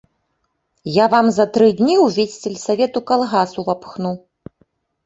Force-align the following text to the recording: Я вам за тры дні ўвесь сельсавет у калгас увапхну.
Я 0.95 1.05
вам 1.13 1.29
за 1.35 1.45
тры 1.57 1.67
дні 1.83 1.99
ўвесь 2.05 2.39
сельсавет 2.47 2.91
у 3.03 3.05
калгас 3.13 3.49
увапхну. 3.65 4.11